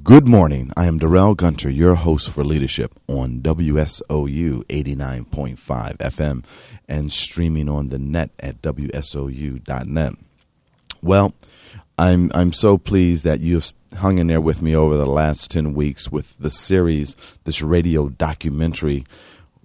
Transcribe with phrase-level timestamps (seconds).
[0.00, 0.72] Good morning.
[0.74, 6.44] I am Darrell Gunter, your host for Leadership on WSOU 89.5 FM
[6.88, 10.14] and streaming on the net at WSOU.net.
[11.02, 11.34] Well,
[11.98, 13.68] I'm I'm so pleased that you've
[13.98, 17.14] hung in there with me over the last 10 weeks with the series,
[17.44, 19.04] this radio documentary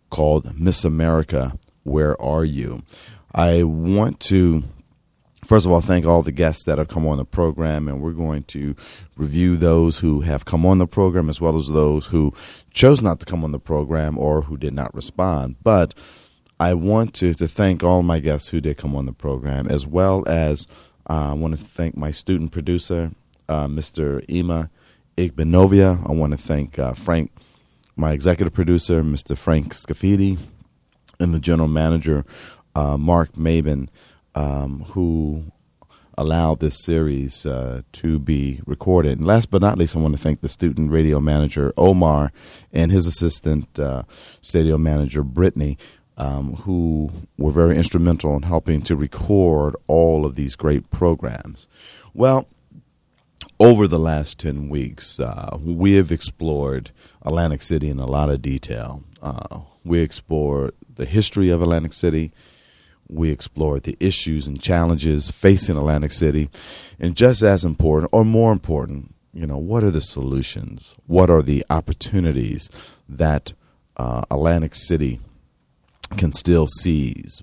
[0.10, 2.82] called Miss America, Where Are You?
[3.34, 4.66] I want to
[5.48, 8.12] First of all, thank all the guests that have come on the program, and we're
[8.12, 8.76] going to
[9.16, 12.34] review those who have come on the program as well as those who
[12.74, 15.56] chose not to come on the program or who did not respond.
[15.64, 15.94] But
[16.60, 19.88] I want to, to thank all my guests who did come on the program, as
[19.88, 20.68] well as
[21.10, 23.12] uh, I want to thank my student producer,
[23.48, 24.26] uh, Mr.
[24.28, 24.70] Ima
[25.16, 26.06] Igbenovia.
[26.10, 27.32] I want to thank uh, Frank,
[27.96, 29.38] my executive producer, Mr.
[29.38, 30.38] Frank Scafidi,
[31.22, 32.26] and the general manager,
[32.76, 33.88] uh, Mark Maben
[34.38, 35.52] um, who
[36.16, 39.18] allowed this series uh, to be recorded.
[39.18, 42.32] And last but not least, I want to thank the student radio manager, Omar,
[42.72, 44.04] and his assistant, uh,
[44.42, 45.78] studio manager, Brittany.
[46.20, 51.68] Um, who were very instrumental in helping to record all of these great programs.
[52.12, 52.48] Well,
[53.60, 56.90] over the last 10 weeks, uh, we have explored
[57.22, 59.04] Atlantic City in a lot of detail.
[59.22, 62.32] Uh, we explored the history of Atlantic City,
[63.10, 66.50] we explored the issues and challenges facing Atlantic City,
[67.00, 70.96] and just as important, or more important, you know, what are the solutions?
[71.06, 72.70] What are the opportunities
[73.08, 73.54] that
[73.96, 75.20] uh, Atlantic City
[76.18, 77.42] can still seize?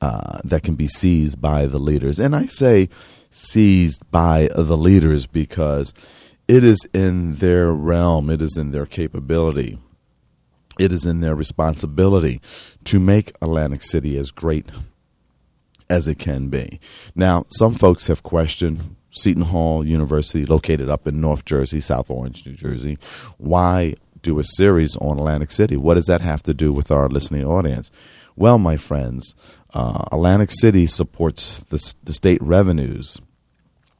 [0.00, 2.88] Uh, that can be seized by the leaders, and I say
[3.30, 5.92] seized by the leaders because
[6.46, 9.78] it is in their realm, it is in their capability
[10.78, 12.40] it is in their responsibility
[12.84, 14.66] to make Atlantic City as great
[15.90, 16.78] as it can be.
[17.14, 22.46] Now, some folks have questioned Seton Hall University, located up in North Jersey, South Orange,
[22.46, 22.98] New Jersey.
[23.38, 25.76] Why do a series on Atlantic City?
[25.76, 27.90] What does that have to do with our listening audience?
[28.36, 29.34] Well, my friends,
[29.74, 33.20] uh, Atlantic City supports the, the state revenues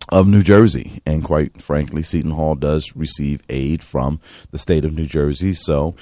[0.09, 1.01] of New Jersey.
[1.05, 5.53] And quite frankly, Seton Hall does receive aid from the state of New Jersey.
[5.55, 5.97] So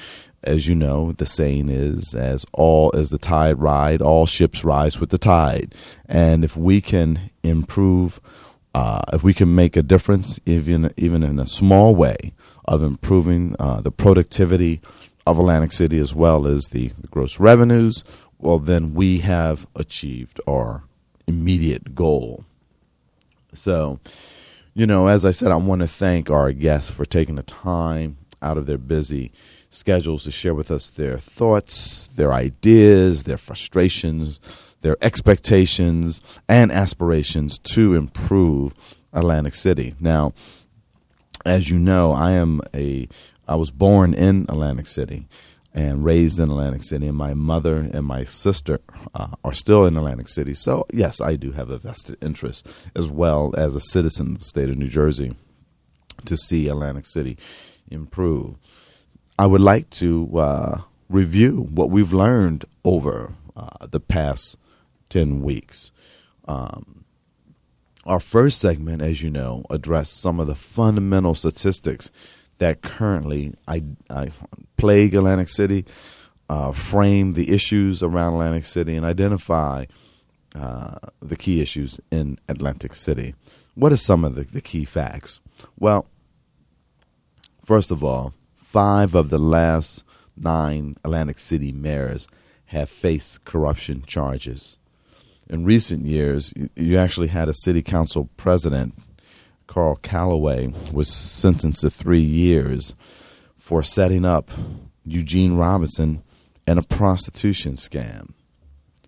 [0.46, 5.00] as you know, the saying is, as all as the tide ride, all ships rise
[5.00, 5.74] with the tide.
[6.06, 8.20] And if we can improve,
[8.74, 12.32] uh, if we can make a difference, even even in a small way,
[12.64, 14.80] of improving uh, the productivity
[15.26, 18.04] of Atlantic City as well as the, the gross revenues,
[18.38, 20.84] well, then we have achieved our
[21.26, 22.44] immediate goal.
[23.54, 23.98] So,
[24.74, 28.18] you know, as I said, I want to thank our guests for taking the time
[28.42, 29.32] out of their busy
[29.70, 34.40] schedules to share with us their thoughts, their ideas, their frustrations,
[34.80, 38.74] their expectations, and aspirations to improve
[39.12, 39.94] Atlantic City.
[40.00, 40.32] Now,
[41.44, 43.08] as you know, I am a
[43.48, 45.28] I was born in Atlantic City
[45.72, 48.80] and raised in Atlantic City, and my mother and my sister
[49.14, 50.54] uh, are still in Atlantic City.
[50.54, 52.66] So, yes, I do have a vested interest
[52.96, 55.36] as well as a citizen of the state of New Jersey
[56.24, 57.36] to see Atlantic City
[57.90, 58.56] improve.
[59.38, 64.56] I would like to uh, review what we've learned over uh, the past
[65.10, 65.92] 10 weeks.
[66.48, 67.04] Um,
[68.04, 72.10] our first segment, as you know, addressed some of the fundamental statistics
[72.58, 74.30] that currently I, I
[74.76, 75.84] plague Atlantic City,
[76.48, 79.86] uh, frame the issues around Atlantic City, and identify
[80.54, 83.34] uh, the key issues in Atlantic City.
[83.74, 85.40] What are some of the, the key facts?
[85.78, 86.06] Well,
[87.66, 90.04] first of all, five of the last
[90.36, 92.28] nine Atlantic City mayors
[92.66, 94.76] have faced corruption charges.
[95.48, 98.94] In recent years, you actually had a city council president,
[99.66, 102.94] Carl Callaway, was sentenced to three years
[103.56, 104.50] for setting up
[105.04, 106.22] Eugene Robinson
[106.68, 108.32] and a prostitution scam.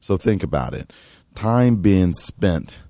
[0.00, 0.92] So think about it.
[1.36, 2.80] Time being spent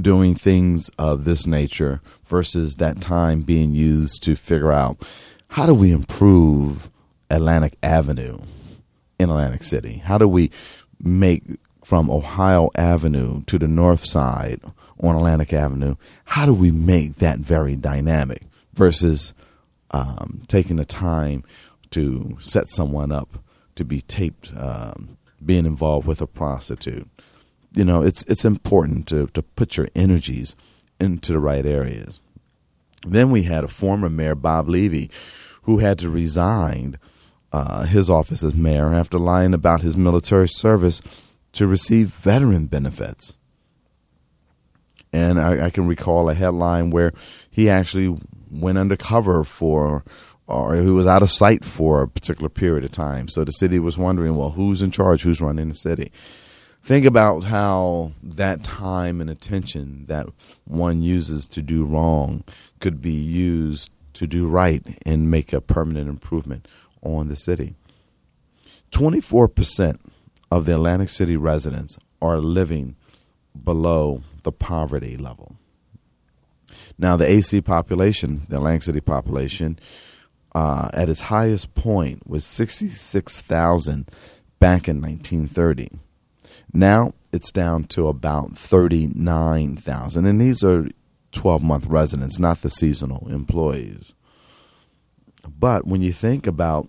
[0.00, 4.98] doing things of this nature versus that time being used to figure out
[5.50, 6.90] how do we improve
[7.30, 8.38] Atlantic Avenue
[9.18, 9.98] in Atlantic City?
[9.98, 10.50] How do we
[11.00, 11.44] make
[11.84, 14.60] from Ohio Avenue to the north side
[15.00, 15.96] on Atlantic Avenue?
[16.24, 18.42] How do we make that very dynamic
[18.74, 19.34] versus
[19.92, 21.44] um, taking the time
[21.90, 23.38] to set someone up
[23.76, 27.08] to be taped um, being involved with a prostitute?
[27.76, 30.56] You know, it's it's important to to put your energies
[30.98, 32.20] into the right areas.
[33.06, 35.10] Then we had a former mayor, Bob Levy,
[35.62, 36.98] who had to resign
[37.52, 41.00] uh, his office as mayor after lying about his military service
[41.52, 43.36] to receive veteran benefits.
[45.12, 47.12] And I, I can recall a headline where
[47.50, 48.16] he actually
[48.50, 50.04] went undercover for
[50.48, 53.28] or he was out of sight for a particular period of time.
[53.28, 55.22] So the city was wondering, well, who's in charge?
[55.22, 56.12] Who's running the city?
[56.86, 60.28] Think about how that time and attention that
[60.66, 62.44] one uses to do wrong
[62.78, 66.68] could be used to do right and make a permanent improvement
[67.02, 67.74] on the city.
[68.92, 69.98] 24%
[70.52, 72.94] of the Atlantic City residents are living
[73.64, 75.56] below the poverty level.
[76.96, 79.80] Now, the AC population, the Atlantic City population,
[80.54, 84.08] uh, at its highest point was 66,000
[84.60, 85.88] back in 1930.
[86.72, 90.26] Now it's down to about 39,000.
[90.26, 90.88] And these are
[91.32, 94.14] 12 month residents, not the seasonal employees.
[95.46, 96.88] But when you think about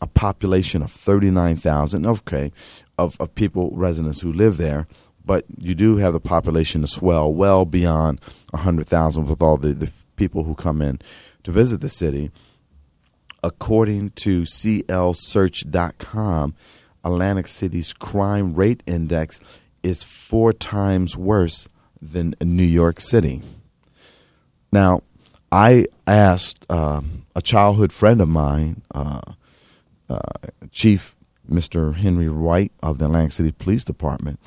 [0.00, 2.52] a population of 39,000, okay,
[2.98, 4.86] of, of people, residents who live there,
[5.24, 8.20] but you do have the population to swell well beyond
[8.50, 11.00] 100,000 with all the, the people who come in
[11.42, 12.30] to visit the city
[13.42, 16.54] according to CLSearch.com,
[17.04, 19.40] Atlantic City's crime rate index
[19.82, 21.68] is four times worse
[22.00, 23.42] than New York City.
[24.72, 25.02] Now,
[25.52, 27.00] I asked uh,
[27.34, 29.20] a childhood friend of mine, uh,
[30.08, 30.20] uh,
[30.70, 31.16] Chief
[31.50, 31.94] Mr.
[31.96, 34.38] Henry White of the Atlantic City Police Department,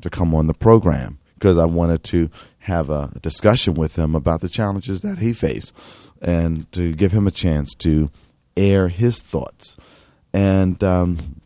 [0.00, 2.30] to come on the program because I wanted to
[2.60, 5.72] have a discussion with him about the challenges that he faced
[6.20, 8.10] and to give him a chance to
[8.56, 9.76] air his thoughts.
[10.32, 11.40] And um,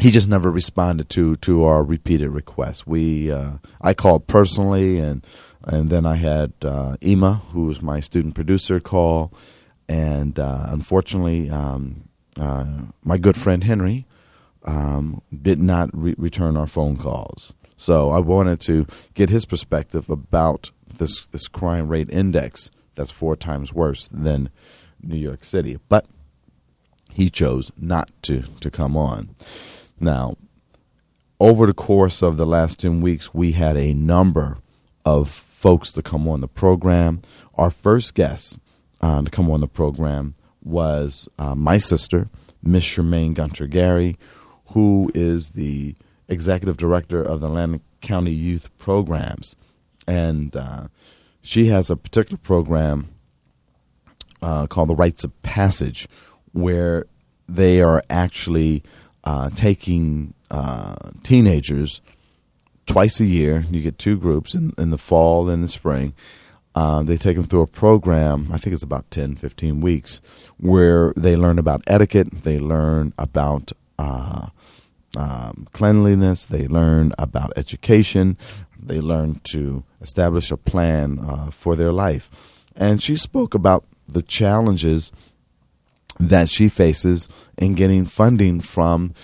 [0.00, 2.86] he just never responded to to our repeated requests.
[2.86, 5.24] We uh, I called personally, and
[5.62, 9.32] and then I had uh, Ema, who was my student producer, call,
[9.88, 12.08] and uh, unfortunately, um,
[12.38, 14.06] uh, my good friend Henry
[14.64, 17.54] um, did not re- return our phone calls.
[17.76, 23.36] So I wanted to get his perspective about this this crime rate index that's four
[23.36, 24.50] times worse than
[25.02, 26.06] New York City, but
[27.12, 29.34] he chose not to to come on.
[30.00, 30.34] Now,
[31.40, 34.58] over the course of the last 10 weeks, we had a number
[35.04, 37.22] of folks to come on the program.
[37.54, 38.58] Our first guest
[39.00, 42.28] uh, to come on the program was uh, my sister,
[42.62, 44.16] Miss Charmaine Gunter Gary,
[44.68, 45.94] who is the
[46.28, 49.56] executive director of the Atlantic County Youth Programs.
[50.06, 50.88] And uh,
[51.42, 53.08] she has a particular program
[54.40, 56.08] uh, called the Rites of Passage,
[56.52, 57.06] where
[57.48, 58.82] they are actually
[59.24, 62.00] uh, taking uh, teenagers
[62.86, 63.64] twice a year.
[63.70, 66.14] You get two groups in, in the fall and the spring.
[66.74, 70.20] Uh, they take them through a program, I think it's about 10, 15 weeks,
[70.56, 74.48] where they learn about etiquette, they learn about uh,
[75.16, 78.36] um, cleanliness, they learn about education,
[78.76, 82.64] they learn to establish a plan uh, for their life.
[82.74, 85.12] And she spoke about the challenges
[86.18, 87.28] that she faces
[87.58, 89.14] in getting funding from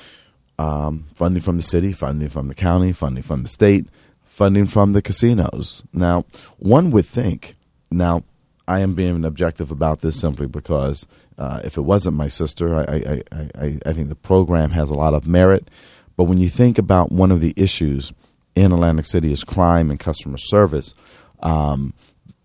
[0.58, 3.86] um, funding from the city, funding from the county, funding from the state,
[4.22, 5.82] funding from the casinos.
[5.92, 6.24] Now,
[6.58, 7.56] one would think,
[7.90, 8.24] now,
[8.68, 11.06] I am being objective about this simply because
[11.38, 13.22] uh, if it wasn't my sister, I, I,
[13.58, 15.68] I, I think the program has a lot of merit.
[16.16, 18.12] But when you think about one of the issues
[18.54, 20.94] in Atlantic City is crime and customer service,
[21.40, 21.94] um,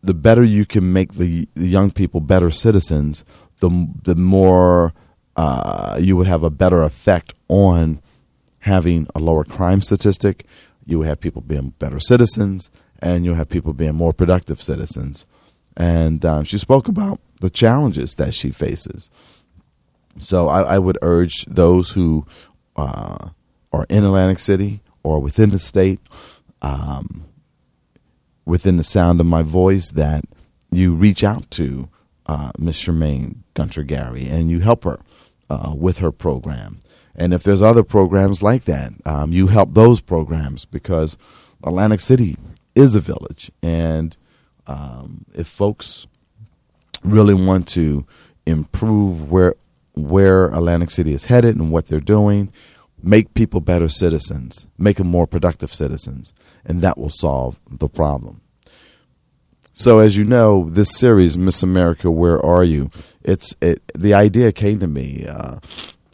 [0.05, 3.25] the better you can make the, the young people better citizens,
[3.59, 4.93] the the more
[5.35, 8.01] uh, you would have a better effect on
[8.59, 10.45] having a lower crime statistic.
[10.85, 12.69] You would have people being better citizens,
[12.99, 15.25] and you'll have people being more productive citizens.
[15.77, 19.09] And um, she spoke about the challenges that she faces.
[20.19, 22.25] So I, I would urge those who
[22.77, 23.29] uh,
[23.73, 25.99] are in Atlantic City or within the state,
[26.61, 27.25] um,
[28.45, 30.25] within the sound of my voice, that
[30.71, 31.89] you reach out to
[32.25, 34.99] uh, Miss Charmaine Gunter Gary, and you help her
[35.49, 36.79] uh, with her program.
[37.15, 41.17] And if there's other programs like that, um, you help those programs because
[41.63, 42.35] Atlantic City
[42.75, 44.17] is a village, and
[44.67, 46.07] um, if folks
[47.03, 48.05] really want to
[48.45, 49.55] improve where
[49.93, 52.51] where Atlantic City is headed and what they're doing,
[53.05, 56.33] make people better citizens, make them more productive citizens,
[56.65, 58.41] and that will solve the problem.
[59.73, 62.89] So as you know, this series, Miss America, Where Are You?
[63.23, 65.25] It's it, the idea came to me.
[65.27, 65.59] Uh,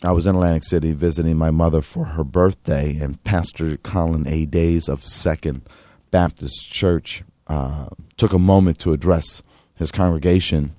[0.03, 4.45] I was in Atlantic City visiting my mother for her birthday, and Pastor Collins A.
[4.45, 5.61] Days of Second
[6.09, 9.43] Baptist Church uh, took a moment to address
[9.75, 10.75] his congregation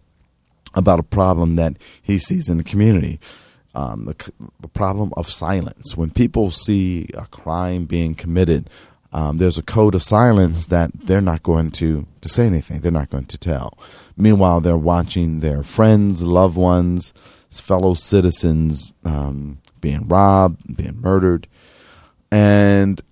[0.75, 3.21] about a problem that he sees in the community.
[3.75, 5.97] Um, the, the problem of silence.
[5.97, 8.69] When people see a crime being committed,
[9.15, 12.81] um, there's a code of silence that they're not going to, to say anything.
[12.81, 13.79] They're not going to tell.
[14.17, 17.13] Meanwhile, they're watching their friends, loved ones,
[17.51, 21.47] fellow citizens um, being robbed, being murdered.
[22.31, 23.03] And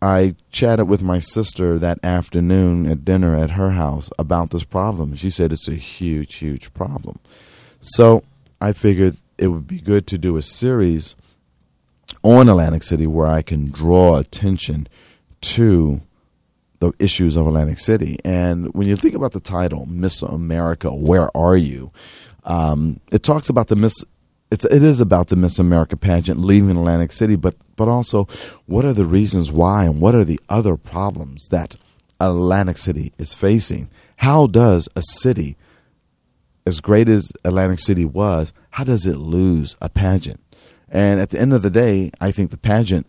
[0.00, 5.14] I chatted with my sister that afternoon at dinner at her house about this problem.
[5.16, 7.18] She said it's a huge, huge problem.
[7.80, 8.22] So
[8.64, 11.16] I figured it would be good to do a series
[12.22, 14.88] on Atlantic City where I can draw attention
[15.42, 16.00] to
[16.78, 18.16] the issues of Atlantic City.
[18.24, 21.92] And when you think about the title, Miss America, Where Are You?
[22.44, 24.02] Um, it talks about the Miss.
[24.50, 28.24] It's, it is about the Miss America pageant leaving Atlantic City, but but also
[28.64, 31.76] what are the reasons why and what are the other problems that
[32.18, 33.90] Atlantic City is facing?
[34.16, 35.58] How does a city
[36.66, 40.40] as great as Atlantic City was, how does it lose a pageant?
[40.88, 43.06] And at the end of the day, I think the pageant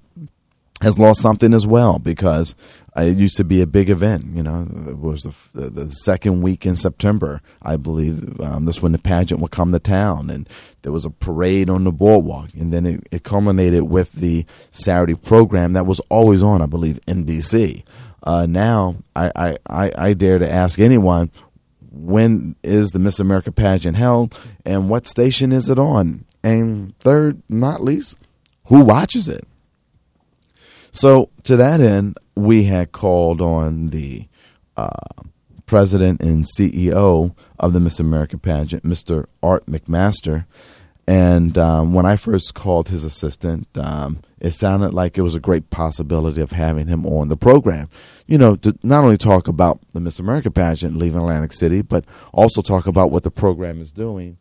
[0.82, 2.54] has lost something as well because
[2.98, 4.26] it used to be a big event.
[4.34, 8.40] You know, it was the, the second week in September, I believe.
[8.42, 10.50] Um, that's when the pageant would come to town, and
[10.82, 15.16] there was a parade on the boardwalk, and then it, it culminated with the Saturday
[15.16, 17.84] program that was always on, I believe, NBC.
[18.24, 21.30] Uh, now, I, I, I dare to ask anyone,
[21.96, 26.26] when is the Miss America pageant held, and what station is it on?
[26.44, 28.18] And third, not least,
[28.68, 29.46] who watches it?
[30.92, 34.28] So, to that end, we had called on the
[34.78, 34.90] uh,
[35.66, 39.26] president and CEO of the Miss America pageant, Mr.
[39.42, 40.46] Art McMaster.
[41.08, 45.40] And um, when I first called his assistant, um, it sounded like it was a
[45.40, 47.90] great possibility of having him on the program.
[48.26, 52.06] You know, to not only talk about the Miss America pageant leaving Atlantic City, but
[52.34, 54.38] also talk about what the program is doing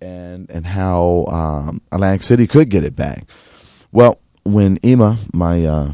[0.00, 3.28] and and how um, Atlantic City could get it back.
[3.92, 5.92] Well, when Ema, my uh,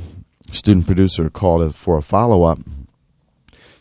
[0.50, 2.58] student producer, called for a follow up,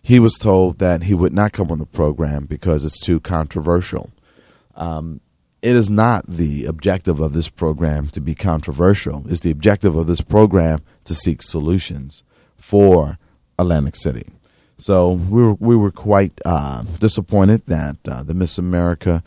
[0.02, 4.10] he was told that he would not come on the program because it's too controversial.
[4.76, 5.22] Um,
[5.62, 9.26] it is not the objective of this program to be controversial.
[9.30, 12.24] It's the objective of this program to seek solutions
[12.58, 13.18] for
[13.60, 14.28] Atlantic City.
[14.78, 19.24] So we were we were quite uh, disappointed that uh, the Miss America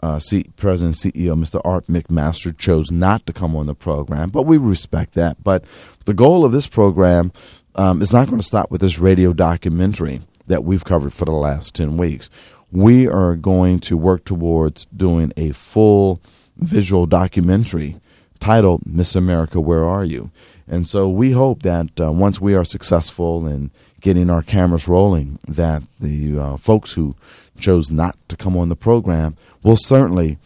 [0.00, 1.60] uh, C- President CEO Mr.
[1.62, 5.44] Art McMaster chose not to come on the program, but we respect that.
[5.44, 5.64] But
[6.06, 7.32] the goal of this program
[7.74, 11.32] um, is not going to stop with this radio documentary that we've covered for the
[11.32, 12.30] last ten weeks
[12.74, 16.20] we are going to work towards doing a full
[16.56, 17.96] visual documentary
[18.40, 20.32] titled Miss America, Where Are You?
[20.66, 25.38] And so we hope that uh, once we are successful in getting our cameras rolling,
[25.46, 27.14] that the uh, folks who
[27.56, 30.38] chose not to come on the program will certainly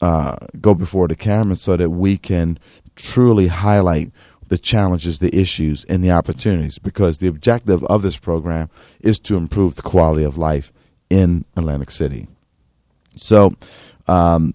[0.00, 2.58] uh, go before the camera so that we can
[2.96, 4.10] truly highlight
[4.48, 6.78] the challenges, the issues, and the opportunities.
[6.80, 8.68] Because the objective of this program
[8.98, 10.72] is to improve the quality of life
[11.10, 12.28] in Atlantic City.
[13.16, 13.54] So,
[14.06, 14.54] um,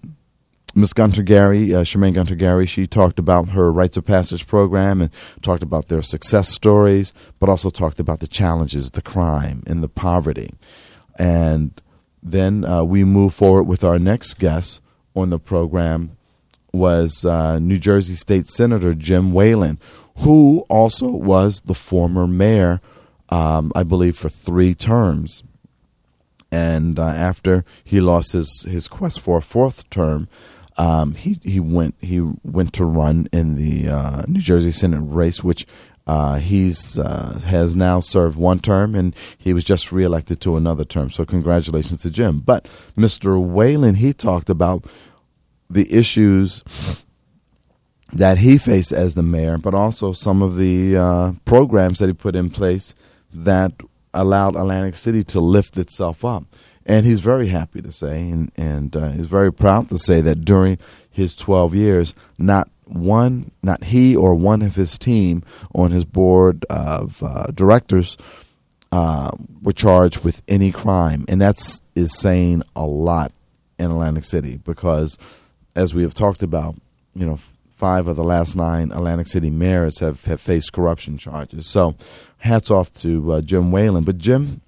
[0.74, 0.92] Ms.
[0.92, 5.10] Gunter Gary, uh, Gunter Gary, she talked about her Rites of Passage program and
[5.40, 9.88] talked about their success stories, but also talked about the challenges, the crime, and the
[9.88, 10.50] poverty.
[11.18, 11.80] And
[12.22, 14.82] then uh, we move forward with our next guest
[15.14, 16.16] on the program
[16.74, 19.78] was uh, New Jersey State Senator Jim Whelan,
[20.18, 22.82] who also was the former mayor,
[23.30, 25.42] um, I believe, for three terms
[26.56, 30.26] and uh, after he lost his, his quest for a fourth term,
[30.78, 35.44] um, he he went he went to run in the uh, New Jersey Senate race,
[35.44, 35.66] which
[36.06, 40.84] uh, he's uh, has now served one term, and he was just reelected to another
[40.84, 41.10] term.
[41.10, 42.40] So congratulations to Jim.
[42.40, 42.64] But
[42.96, 43.42] Mr.
[43.42, 44.86] Whelan, he talked about
[45.68, 46.62] the issues
[48.12, 52.12] that he faced as the mayor, but also some of the uh, programs that he
[52.14, 52.94] put in place
[53.32, 53.72] that
[54.16, 56.44] allowed Atlantic City to lift itself up.
[56.84, 60.44] And he's very happy to say, and, and uh, he's very proud to say that
[60.44, 60.78] during
[61.10, 65.42] his 12 years, not one, not he or one of his team
[65.74, 68.16] on his board of uh, directors
[68.92, 69.30] uh,
[69.62, 71.24] were charged with any crime.
[71.28, 73.32] And that's is saying a lot
[73.78, 75.18] in Atlantic City because,
[75.74, 76.76] as we have talked about,
[77.14, 77.38] you know,
[77.70, 81.66] five of the last nine Atlantic City mayors have, have faced corruption charges.
[81.66, 81.94] So,
[82.46, 84.04] hats off to uh, Jim Whelan.
[84.04, 84.62] But Jim,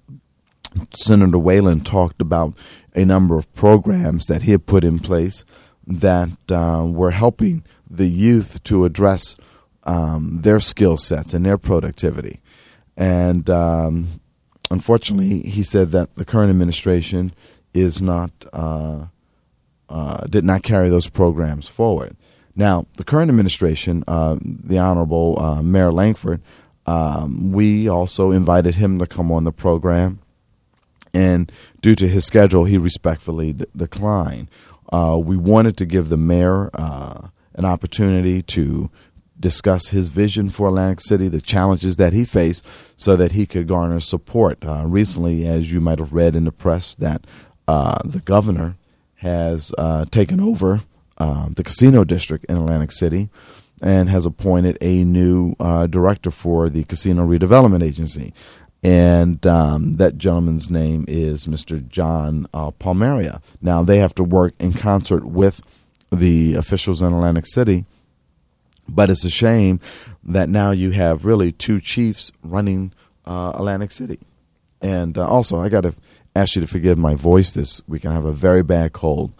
[0.93, 2.55] Senator Whelan talked about
[2.95, 5.43] a number of programs that he had put in place
[5.87, 9.35] that uh, were helping the youth to address
[9.83, 12.39] um, their skill sets and their productivity.
[12.95, 14.21] And um,
[14.69, 17.33] unfortunately, he said that the current administration
[17.73, 19.05] is not uh,
[19.89, 22.15] uh did not carry those programs forward.
[22.55, 26.41] Now, the current administration, uh, the Honorable uh, Mayor Langford,
[26.89, 30.19] um, we also invited him to come on the program,
[31.13, 34.49] and due to his schedule, he respectfully declined.
[34.91, 38.89] Uh, we wanted to give the mayor uh, an opportunity to
[39.39, 42.65] discuss his vision for Atlantic City, the challenges that he faced,
[42.99, 44.57] so that he could garner support.
[44.65, 47.23] Uh, recently, as you might have read in the press, that
[47.67, 48.77] uh, the governor
[49.17, 50.81] has uh, taken over
[51.19, 53.29] um, the casino district in Atlantic City
[53.81, 58.33] and has appointed a new uh, director for the Casino Redevelopment Agency.
[58.81, 61.85] And um, that gentleman's name is Mr.
[61.85, 63.29] John uh, Palmieri.
[63.61, 65.61] Now, they have to work in concert with
[66.11, 67.85] the officials in Atlantic City,
[68.87, 69.79] but it's a shame
[70.23, 72.93] that now you have really two chiefs running
[73.25, 74.19] uh, Atlantic City.
[74.81, 75.93] And uh, also, I got to
[76.35, 78.05] ask you to forgive my voice this week.
[78.05, 79.33] I have a very bad cold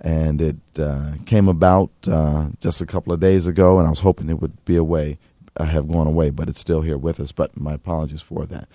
[0.00, 4.00] and it uh, came about uh, just a couple of days ago, and I was
[4.00, 5.18] hoping it would be away,
[5.56, 7.32] uh, have gone away, but it's still here with us.
[7.32, 8.68] But my apologies for that.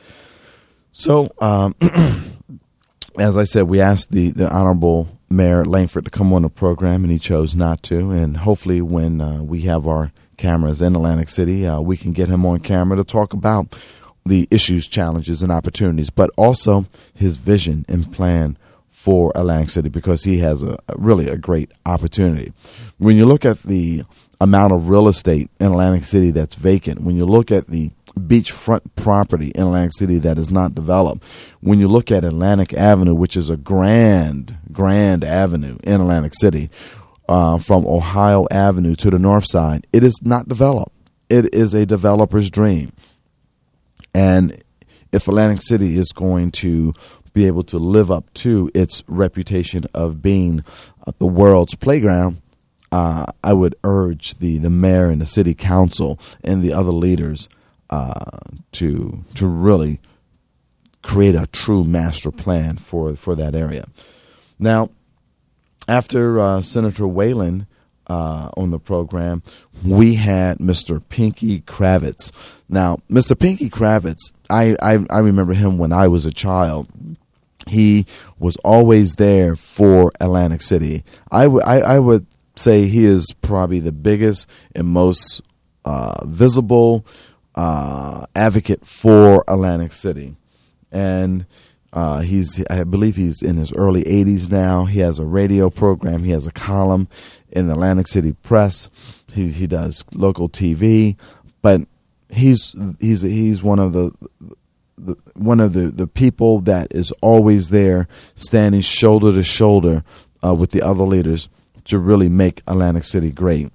[0.91, 1.75] So, um,
[3.19, 7.03] as I said, we asked the, the Honorable Mayor Langford to come on the program,
[7.03, 8.11] and he chose not to.
[8.11, 12.29] And hopefully, when uh, we have our cameras in Atlantic City, uh, we can get
[12.29, 13.77] him on camera to talk about
[14.25, 18.57] the issues, challenges, and opportunities, but also his vision and plan
[19.01, 22.53] for Atlantic City because he has a, a, really a great opportunity.
[22.99, 24.03] When you look at the
[24.39, 28.81] amount of real estate in Atlantic City that's vacant, when you look at the beachfront
[28.95, 31.23] property in Atlantic City that is not developed,
[31.61, 36.69] when you look at Atlantic Avenue, which is a grand, grand avenue in Atlantic City,
[37.27, 40.93] uh, from Ohio Avenue to the north side, it is not developed.
[41.27, 42.89] It is a developer's dream.
[44.13, 44.61] And
[45.11, 46.93] if Atlantic City is going to
[47.33, 50.63] be able to live up to its reputation of being
[51.07, 52.41] uh, the world's playground,
[52.91, 57.47] uh, I would urge the, the mayor and the city council and the other leaders
[57.89, 58.39] uh,
[58.73, 59.99] to to really
[61.01, 63.85] create a true master plan for for that area.
[64.59, 64.89] Now,
[65.87, 67.67] after uh, Senator Whelan
[68.07, 69.41] uh, on the program,
[69.83, 71.01] we had Mr.
[71.09, 72.31] Pinky Kravitz.
[72.69, 73.37] Now, Mr.
[73.37, 76.87] Pinky Kravitz, I, I, I remember him when I was a child
[77.67, 78.05] he
[78.39, 81.03] was always there for Atlantic City.
[81.31, 85.41] I, I would say he is probably the biggest and most
[85.85, 87.05] uh, visible
[87.55, 90.35] uh, advocate for Atlantic City.
[90.91, 91.45] And
[91.93, 94.85] uh, he's, I believe he's in his early 80s now.
[94.85, 96.23] He has a radio program.
[96.23, 97.07] He has a column
[97.49, 98.89] in the Atlantic City Press.
[99.33, 101.17] He, he does local TV,
[101.61, 101.81] but
[102.29, 104.11] he's, he's, he's one of the,
[105.05, 110.03] the, one of the, the people that is always there, standing shoulder to shoulder
[110.43, 111.49] uh, with the other leaders
[111.85, 113.71] to really make Atlantic City great.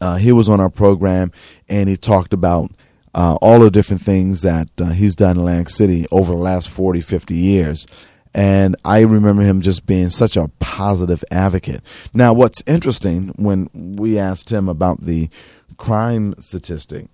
[0.00, 1.30] Uh, he was on our program
[1.68, 2.70] and he talked about
[3.14, 6.68] uh, all the different things that uh, he's done in Atlantic City over the last
[6.68, 7.86] 40, 50 years.
[8.34, 11.82] And I remember him just being such a positive advocate.
[12.12, 15.30] Now, what's interesting when we asked him about the
[15.76, 17.06] crime statistic,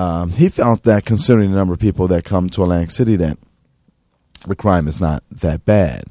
[0.00, 3.36] um, he felt that considering the number of people that come to Atlantic City, that
[4.46, 6.04] the crime is not that bad,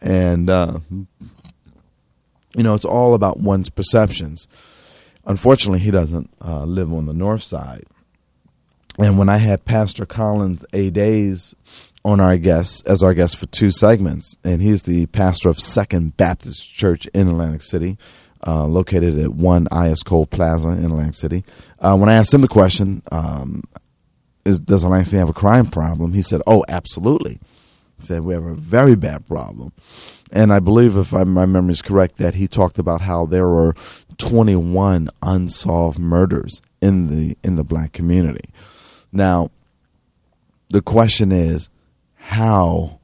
[0.00, 4.48] and uh, you know it's all about one's perceptions.
[5.26, 7.84] Unfortunately, he doesn't uh, live on the north side.
[8.98, 10.88] And when I had Pastor Collins A.
[10.88, 11.54] Days
[12.06, 16.16] on our guest as our guest for two segments, and he's the pastor of Second
[16.16, 17.98] Baptist Church in Atlantic City
[18.46, 20.02] uh, located at One I.S.
[20.02, 21.44] Cole Plaza in Atlantic City.
[21.78, 23.62] Uh, when I asked him the question, um,
[24.44, 26.12] is, does Atlantic City have a crime problem?
[26.12, 27.38] He said, "Oh, absolutely."
[27.98, 29.72] He said we have a very bad problem,
[30.32, 33.48] and I believe, if I, my memory is correct, that he talked about how there
[33.48, 33.74] were
[34.18, 38.50] 21 unsolved murders in the in the black community.
[39.12, 39.50] Now,
[40.70, 41.68] the question is,
[42.14, 43.00] how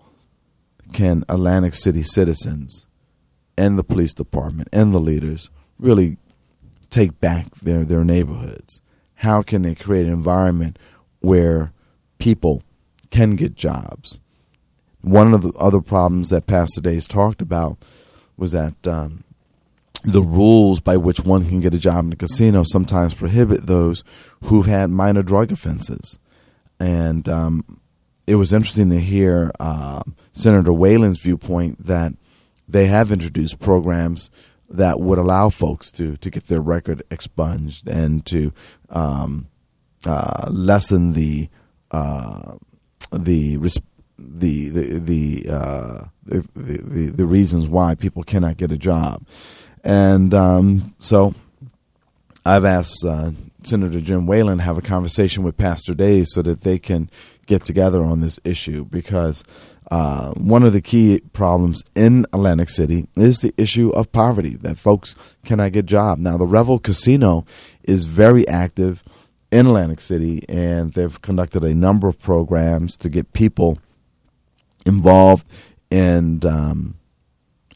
[0.93, 2.87] can Atlantic City citizens
[3.57, 6.17] and the police department and the leaders really
[6.91, 8.81] take back their, their neighborhoods?
[9.17, 10.79] How can they create an environment
[11.21, 11.73] where
[12.19, 12.63] people
[13.11, 14.21] can get jobs?
[15.03, 17.79] One of the other problems that Pastor Days talked about
[18.37, 19.25] was that um,
[20.05, 24.05] the rules by which one can get a job in a casino sometimes prohibit those
[24.45, 26.19] who've had minor drug offenses.
[26.79, 27.81] And um,
[28.27, 32.13] it was interesting to hear uh, Senator Whelan's viewpoint that
[32.69, 34.31] they have introduced programs
[34.69, 38.53] that would allow folks to to get their record expunged and to
[38.91, 39.49] um,
[40.07, 41.49] uh, lessen the,
[41.91, 42.57] uh,
[43.13, 49.27] the the the the, uh, the, the, the reasons why people cannot get a job,
[49.83, 51.35] and um, so
[52.45, 53.33] I've asked uh,
[53.67, 57.11] Senator Jim Whelan have a conversation with Pastor Days so that they can
[57.47, 59.43] get together on this issue because
[59.91, 64.79] uh, one of the key problems in Atlantic City is the issue of poverty that
[64.79, 66.23] folks cannot get jobs.
[66.23, 67.45] Now, the Revel Casino
[67.83, 69.03] is very active
[69.51, 73.79] in Atlantic City, and they've conducted a number of programs to get people
[74.85, 75.47] involved
[75.91, 76.97] in um,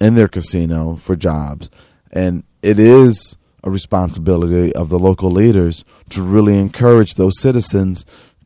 [0.00, 1.70] in their casino for jobs,
[2.10, 3.36] and it is
[3.68, 8.04] a responsibility of the local leaders to really encourage those citizens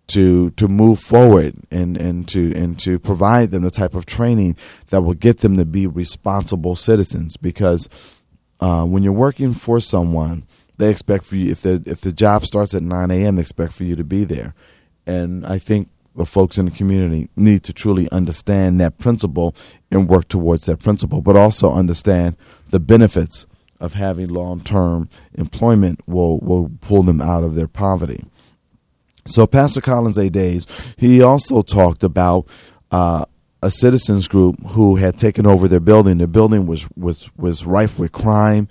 [0.08, 4.56] to to move forward and, and to and to provide them the type of training
[4.90, 7.88] that will get them to be responsible citizens because
[8.60, 10.44] uh, when you're working for someone
[10.76, 13.36] they expect for you if the if the job starts at 9 a.m.
[13.36, 14.54] they expect for you to be there
[15.06, 19.54] and I think the folks in the community need to truly understand that principle
[19.90, 22.36] and work towards that principle but also understand
[22.70, 23.46] the benefits
[23.82, 28.24] of having long-term employment will will pull them out of their poverty
[29.26, 30.28] so Pastor Collins A.
[30.28, 32.48] Days, he also talked about
[32.90, 33.24] uh,
[33.62, 36.18] a citizens group who had taken over their building.
[36.18, 38.68] Their building was was was rife with crime,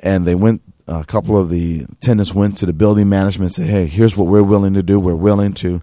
[0.00, 0.62] and they went.
[0.88, 4.26] A couple of the tenants went to the building management and said, "Hey, here's what
[4.26, 4.98] we're willing to do.
[4.98, 5.80] We're willing to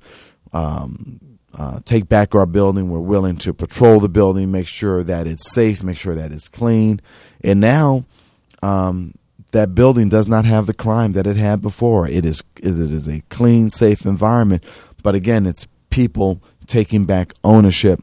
[0.52, 1.22] um,
[1.58, 2.90] uh, take back our building.
[2.90, 6.50] We're willing to patrol the building, make sure that it's safe, make sure that it's
[6.50, 7.00] clean."
[7.42, 8.06] And now
[8.62, 9.14] um,
[9.52, 12.08] that building does not have the crime that it had before.
[12.08, 14.64] It is it is a clean, safe environment,
[15.02, 18.02] but again, it's people taking back ownership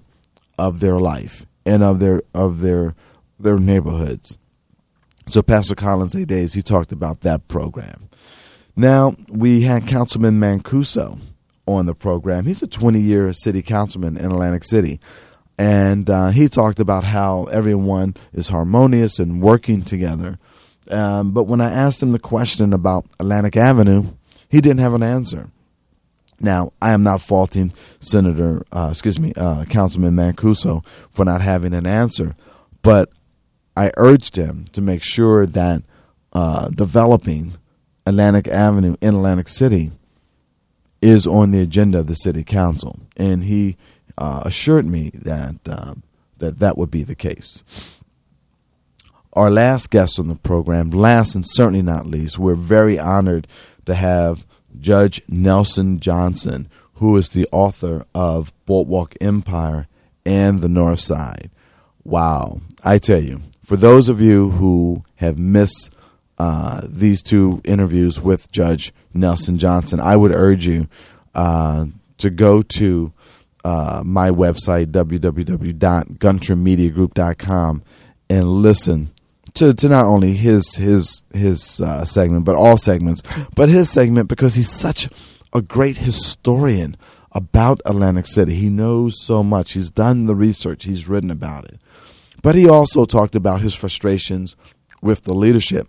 [0.58, 2.94] of their life and of their of their
[3.38, 4.38] their neighborhoods.
[5.26, 6.24] So Pastor Collins A.
[6.26, 8.08] Days he talked about that program.
[8.74, 11.18] Now we had Councilman Mancuso
[11.66, 12.46] on the program.
[12.46, 15.00] He's a 20 year city councilman in Atlantic City.
[15.58, 20.38] And uh, he talked about how everyone is harmonious and working together
[20.90, 24.04] um, but when I asked him the question about Atlantic Avenue,
[24.48, 25.50] he didn't have an answer.
[26.38, 31.72] Now, I am not faulting Senator, uh, excuse me, uh, Councilman Mancuso for not having
[31.72, 32.36] an answer,
[32.82, 33.10] but
[33.76, 35.82] I urged him to make sure that
[36.32, 37.54] uh, developing
[38.04, 39.92] Atlantic Avenue in Atlantic City
[41.00, 43.76] is on the agenda of the City Council, and he
[44.18, 46.02] uh, assured me that um,
[46.38, 47.62] that that would be the case
[49.36, 53.46] our last guest on the program, last and certainly not least, we're very honored
[53.84, 54.46] to have
[54.80, 59.88] Judge Nelson Johnson, who is the author of Boardwalk Empire
[60.24, 61.50] and The North Side.
[62.02, 62.62] Wow.
[62.82, 65.94] I tell you, for those of you who have missed
[66.38, 70.88] uh, these two interviews with Judge Nelson Johnson, I would urge you
[71.34, 71.86] uh,
[72.18, 73.12] to go to
[73.66, 77.82] uh, my website, www.guntermediagroup.com,
[78.30, 79.10] and listen
[79.54, 83.22] to, to not only his his his uh, segment, but all segments,
[83.56, 85.08] but his segment because he's such
[85.52, 86.96] a great historian
[87.32, 88.54] about Atlantic City.
[88.54, 89.72] He knows so much.
[89.72, 90.84] He's done the research.
[90.84, 91.80] He's written about it.
[92.42, 94.54] But he also talked about his frustrations
[95.02, 95.88] with the leadership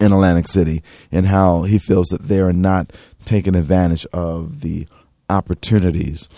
[0.00, 2.92] in Atlantic City and how he feels that they are not
[3.24, 4.86] taking advantage of the
[5.28, 6.28] opportunities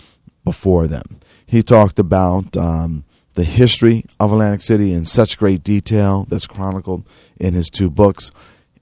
[0.44, 1.20] before them.
[1.46, 7.08] He talked about um, the history of Atlantic City in such great detail that's chronicled
[7.38, 8.30] in his two books.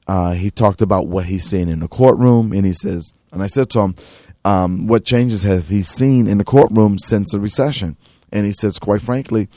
[0.06, 3.46] Uh, he talked about what he's seen in the courtroom, and he says, and I
[3.46, 3.94] said to him,
[4.44, 7.96] um, what changes have he seen in the courtroom since the recession?
[8.32, 9.48] And he says, quite frankly,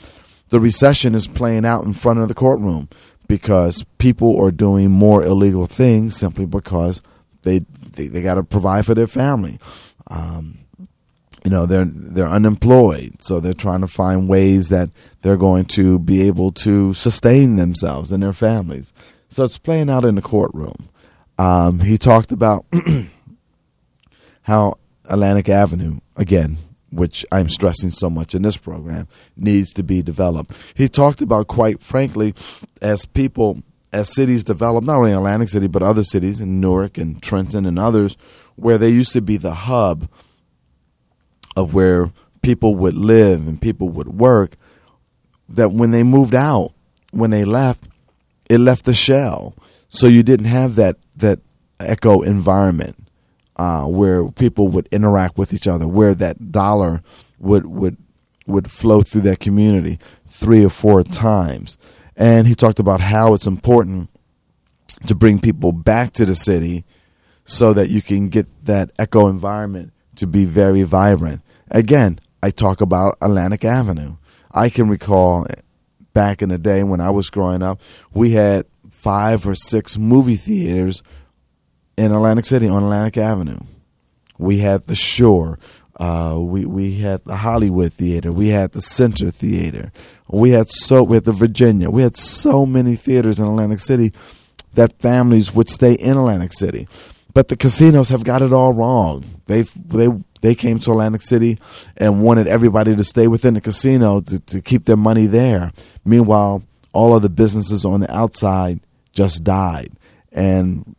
[0.50, 2.88] the recession is playing out in front of the courtroom
[3.26, 7.02] because people are doing more illegal things simply because
[7.42, 7.60] they
[7.94, 9.58] they, they got to provide for their family.
[10.08, 10.58] Um,
[11.44, 14.90] you know they're they're unemployed so they're trying to find ways that
[15.22, 18.92] they're going to be able to sustain themselves and their families.
[19.28, 20.88] So it's playing out in the courtroom.
[21.38, 22.66] Um, he talked about
[24.42, 26.56] how atlantic avenue again
[26.90, 30.52] which i'm stressing so much in this program needs to be developed.
[30.76, 32.34] He talked about quite frankly
[32.80, 37.20] as people as cities develop not only atlantic city but other cities in newark and
[37.20, 38.16] trenton and others
[38.54, 40.08] where they used to be the hub
[41.56, 42.10] of where
[42.42, 44.56] people would live and people would work
[45.48, 46.72] that when they moved out,
[47.10, 47.84] when they left,
[48.50, 49.54] it left the shell.
[49.88, 51.40] So you didn't have that that
[51.78, 52.96] echo environment
[53.56, 57.02] uh, where people would interact with each other, where that dollar
[57.38, 57.96] would would
[58.46, 61.76] would flow through that community three or four times.
[62.16, 64.10] And he talked about how it's important
[65.06, 66.84] to bring people back to the city
[67.44, 71.42] so that you can get that echo environment to be very vibrant.
[71.70, 74.16] Again, I talk about Atlantic Avenue.
[74.50, 75.46] I can recall
[76.12, 77.80] back in the day when I was growing up,
[78.12, 81.02] we had five or six movie theaters
[81.96, 83.60] in Atlantic City on Atlantic Avenue.
[84.38, 85.58] We had the Shore.
[85.98, 88.32] Uh, we we had the Hollywood Theater.
[88.32, 89.92] We had the Center Theater.
[90.28, 91.90] We had so we had the Virginia.
[91.90, 94.12] We had so many theaters in Atlantic City
[94.74, 96.88] that families would stay in Atlantic City.
[97.34, 99.24] But the casinos have got it all wrong.
[99.46, 100.08] They they
[100.40, 101.58] they came to Atlantic City
[101.96, 105.72] and wanted everybody to stay within the casino to, to keep their money there.
[106.04, 108.80] Meanwhile, all of the businesses on the outside
[109.12, 109.90] just died,
[110.32, 110.96] and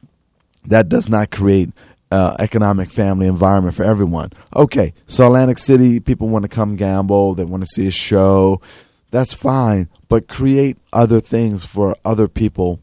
[0.66, 1.72] that does not create
[2.12, 4.32] uh, economic family environment for everyone.
[4.56, 8.62] Okay, so Atlantic City people want to come gamble, they want to see a show.
[9.12, 12.80] That's fine, but create other things for other people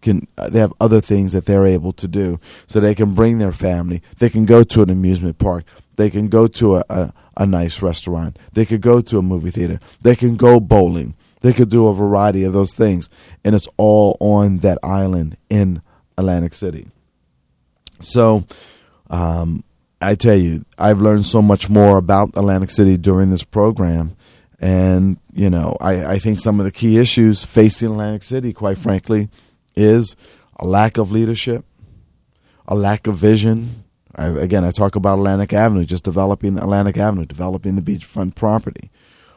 [0.00, 2.38] can they have other things that they're able to do.
[2.66, 4.02] So they can bring their family.
[4.18, 5.64] They can go to an amusement park.
[5.96, 8.38] They can go to a, a, a, nice restaurant.
[8.52, 9.80] They could go to a movie theater.
[10.00, 11.16] They can go bowling.
[11.40, 13.10] They could do a variety of those things.
[13.44, 15.82] And it's all on that island in
[16.16, 16.88] atlantic city.
[18.00, 18.46] So
[19.10, 19.64] um,
[20.00, 24.14] i tell you i've learned so much more about atlantic city during this program.
[24.60, 28.78] And you know I, I think some of the key issues facing atlantic city quite
[28.78, 29.28] frankly
[29.78, 30.16] is
[30.56, 31.64] a lack of leadership,
[32.66, 33.84] a lack of vision.
[34.14, 38.90] I, again, I talk about Atlantic Avenue, just developing Atlantic Avenue, developing the beachfront property,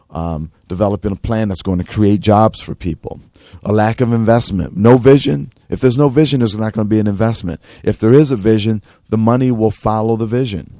[0.09, 3.21] um, developing a plan that's going to create jobs for people.
[3.63, 5.51] A lack of investment, no vision.
[5.69, 7.61] If there's no vision, there's not going to be an investment.
[7.83, 10.73] If there is a vision, the money will follow the vision.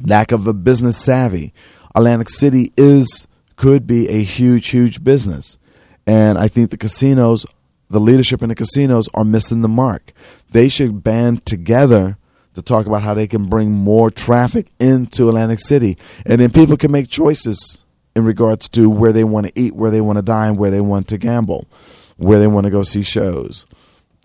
[0.00, 1.52] Lack of a business savvy.
[1.94, 3.26] Atlantic City is
[3.56, 5.58] could be a huge, huge business.
[6.06, 7.44] And I think the casinos
[7.88, 10.12] the leadership in the casinos are missing the mark.
[10.50, 12.18] They should band together
[12.54, 15.96] to talk about how they can bring more traffic into Atlantic City.
[16.26, 19.90] And then people can make choices in regards to where they want to eat, where
[19.90, 21.68] they want to dine, where they want to gamble,
[22.16, 23.66] where they want to go see shows.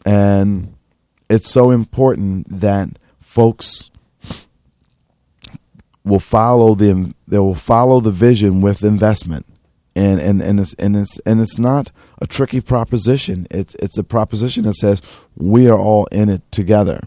[0.06, 0.76] And
[1.30, 3.90] it's so important that folks
[6.04, 9.46] will follow the they will follow the vision with investment
[9.96, 13.48] and and and it's and it's and it's not a tricky proposition.
[13.52, 15.02] It's it's a proposition that says
[15.36, 17.02] we are all in it together.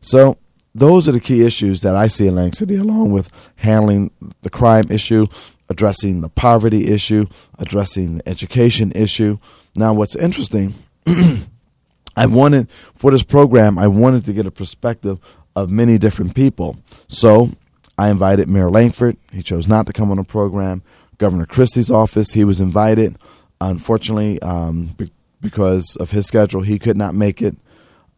[0.00, 0.38] So
[0.74, 4.10] those are the key issues that I see in Lang City, along with handling
[4.42, 5.26] the crime issue,
[5.68, 7.26] addressing the poverty issue,
[7.58, 9.38] addressing the education issue.
[9.74, 10.74] Now, what's interesting,
[11.06, 15.18] I wanted for this program, I wanted to get a perspective
[15.56, 16.78] of many different people.
[17.08, 17.50] So
[17.96, 19.16] I invited Mayor Langford.
[19.32, 20.82] He chose not to come on the program.
[21.18, 22.32] Governor Christie's office.
[22.32, 23.16] He was invited.
[23.60, 27.56] Unfortunately, um, be- because of his schedule, he could not make it.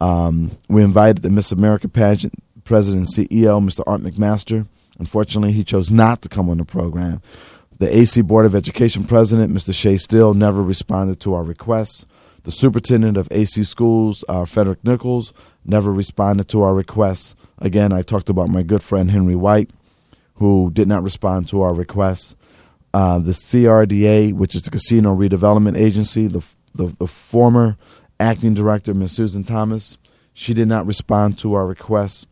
[0.01, 2.35] Um, we invited the Miss America pageant
[2.65, 3.83] president and CEO, Mr.
[3.87, 4.67] Art McMaster.
[4.99, 7.21] Unfortunately, he chose not to come on the program.
[7.79, 9.75] The AC Board of Education president, Mr.
[9.75, 12.05] Shea Steele, never responded to our requests.
[12.43, 15.33] The superintendent of AC schools, uh, Frederick Nickles,
[15.65, 17.35] never responded to our requests.
[17.59, 19.71] Again, I talked about my good friend Henry White,
[20.35, 22.35] who did not respond to our requests
[22.93, 27.77] uh, the CRDA, which is the Casino Redevelopment Agency, the, the, the former
[28.19, 29.13] acting director, Ms.
[29.13, 29.97] Susan Thomas,
[30.33, 32.27] she did not respond to our request.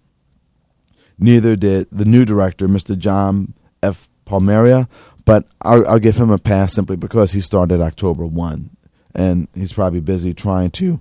[1.19, 2.97] Neither did the new director, Mr.
[2.97, 4.09] John F.
[4.25, 4.87] Palmieri,
[5.25, 8.71] but I'll, I'll give him a pass simply because he started October 1,
[9.15, 11.01] and he's probably busy trying to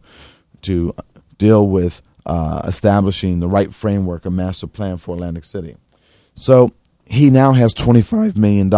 [0.63, 0.95] to
[1.37, 5.75] deal with uh, establishing the right framework, a master plan for Atlantic City.
[6.35, 6.71] So
[7.05, 8.69] he now has $25 million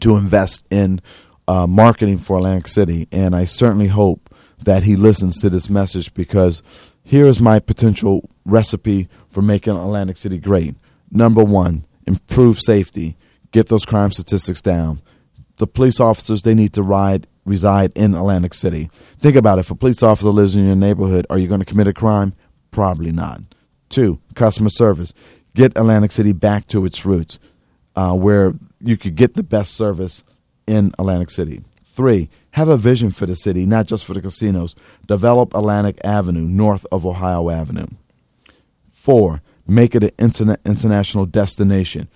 [0.00, 1.00] to invest in
[1.48, 3.08] uh, marketing for Atlantic City.
[3.12, 6.62] And I certainly hope that he listens to this message because
[7.02, 10.76] here is my potential recipe for making Atlantic City great.
[11.10, 13.16] Number one, improve safety,
[13.50, 15.02] get those crime statistics down.
[15.56, 18.88] The police officers they need to ride reside in Atlantic City.
[18.92, 19.62] Think about it.
[19.62, 22.34] If a police officer lives in your neighborhood, are you going to commit a crime?
[22.70, 23.42] Probably not.
[23.88, 25.12] Two, customer service.
[25.54, 27.38] Get Atlantic City back to its roots
[27.96, 30.22] uh, where you could get the best service
[30.66, 31.62] in Atlantic City.
[31.84, 34.74] Three, have a vision for the city, not just for the casinos.
[35.06, 37.86] Develop Atlantic Avenue north of Ohio Avenue.
[38.90, 42.08] Four, make it an internet, international destination.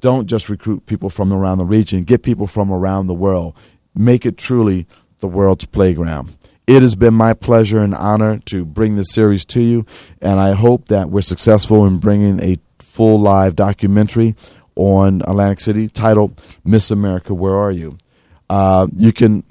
[0.00, 3.56] Don't just recruit people from around the region, get people from around the world.
[3.94, 4.86] Make it truly
[5.20, 6.36] the world's playground.
[6.66, 9.86] It has been my pleasure and honor to bring this series to you,
[10.20, 14.34] and I hope that we're successful in bringing a full live documentary
[14.76, 17.98] on Atlantic City titled Miss America, Where Are You?
[18.48, 19.44] Uh, you can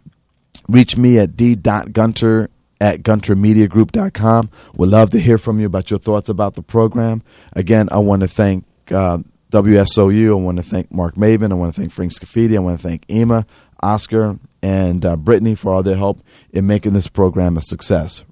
[0.67, 4.49] reach me at d.gunter at guntermediagroup.com.
[4.73, 7.21] We'd love to hear from you about your thoughts about the program.
[7.53, 9.19] Again, I want to thank uh,
[9.51, 10.31] WSOU.
[10.31, 11.51] I want to thank Mark Maben.
[11.51, 12.55] I want to thank Frank Scafidi.
[12.55, 13.45] I want to thank Emma,
[13.81, 18.23] Oscar, and uh, Brittany for all their help in making this program a success.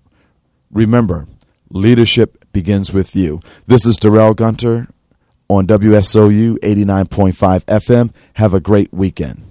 [0.71, 1.27] Remember,
[1.71, 3.41] Leadership begins with you.
[3.67, 4.87] This is Darrell Gunter
[5.49, 8.13] on WSOU 89.5 FM.
[8.33, 9.48] Have a great weekend.